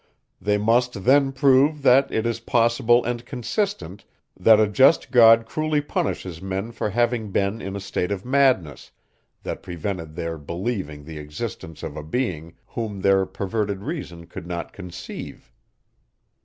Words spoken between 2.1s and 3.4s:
it is possible and